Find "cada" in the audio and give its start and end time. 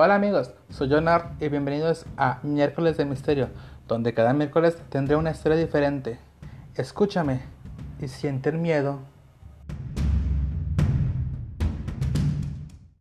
4.14-4.32